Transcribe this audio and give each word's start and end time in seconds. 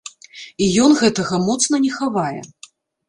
І 0.67 0.69
ён 0.85 0.95
гэтага 1.01 1.41
моцна 1.49 1.81
не 1.85 1.91
хавае. 1.99 2.41